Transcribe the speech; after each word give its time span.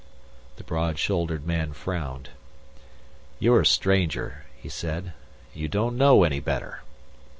The 0.55 0.63
broad 0.63 0.97
shouldered 0.97 1.45
man 1.45 1.73
frowned. 1.73 2.29
"You're 3.37 3.61
a 3.61 3.65
stranger," 3.67 4.45
he 4.57 4.67
said, 4.67 5.13
"You 5.53 5.67
don't 5.67 5.95
know 5.95 6.23
any 6.23 6.39
better." 6.39 6.81